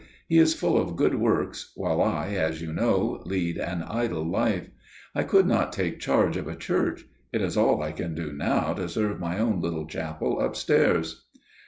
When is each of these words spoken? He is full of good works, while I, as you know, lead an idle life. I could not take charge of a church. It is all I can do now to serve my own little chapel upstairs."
He 0.27 0.39
is 0.39 0.55
full 0.55 0.79
of 0.81 0.95
good 0.95 1.13
works, 1.13 1.73
while 1.75 2.01
I, 2.01 2.29
as 2.29 2.59
you 2.59 2.73
know, 2.73 3.21
lead 3.23 3.57
an 3.59 3.83
idle 3.83 4.27
life. 4.27 4.67
I 5.13 5.21
could 5.21 5.45
not 5.45 5.71
take 5.71 5.99
charge 5.99 6.37
of 6.37 6.47
a 6.47 6.55
church. 6.55 7.05
It 7.31 7.39
is 7.43 7.55
all 7.55 7.83
I 7.83 7.91
can 7.91 8.15
do 8.15 8.33
now 8.33 8.73
to 8.73 8.89
serve 8.89 9.19
my 9.19 9.37
own 9.37 9.61
little 9.61 9.85
chapel 9.85 10.39
upstairs." 10.39 11.27